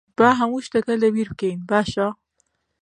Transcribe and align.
با 0.17 0.29
هەموو 0.39 0.63
شتەکە 0.65 0.93
لەبیر 1.03 1.27
بکەین، 1.33 1.59
باشە؟ 1.69 2.07